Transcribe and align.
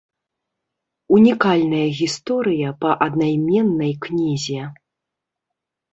Унікальная 1.17 1.83
гісторыя 1.99 2.73
па 2.81 2.91
аднайменнай 3.09 3.93
кнізе. 4.07 4.61